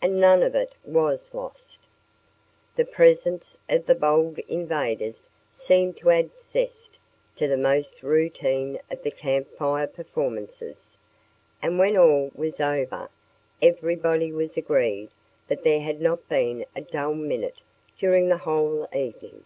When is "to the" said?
7.34-7.56